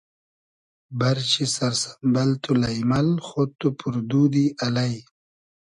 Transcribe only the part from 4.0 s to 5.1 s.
دودی الݷ